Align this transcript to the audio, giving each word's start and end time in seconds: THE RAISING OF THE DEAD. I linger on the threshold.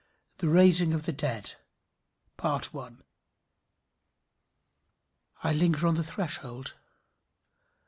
THE 0.39 0.49
RAISING 0.49 0.93
OF 0.93 1.05
THE 1.05 1.11
DEAD. 1.13 1.51
I 2.43 2.59
linger 5.53 5.85
on 5.85 5.93
the 5.93 6.01
threshold. 6.03 6.73